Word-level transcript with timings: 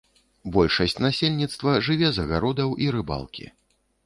Большасць 0.55 0.97
насельніцтва 1.05 1.75
жыве 1.89 2.09
з 2.17 2.25
агародаў 2.25 2.75
і 2.89 2.89
рыбалкі. 2.97 3.45